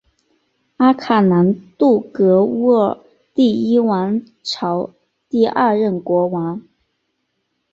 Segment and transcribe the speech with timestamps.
[0.77, 2.97] 阿卡兰杜格乌尔
[3.35, 4.89] 第一王朝
[5.29, 6.63] 第二任国王。